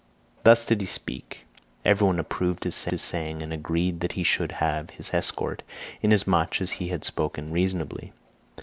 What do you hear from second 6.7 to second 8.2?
he had spoken reasonably.